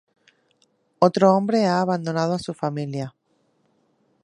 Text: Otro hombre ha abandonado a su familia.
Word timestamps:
Otro 0.97 1.31
hombre 1.35 1.65
ha 1.67 1.79
abandonado 1.79 2.33
a 2.33 2.39
su 2.39 2.55
familia. 2.55 3.13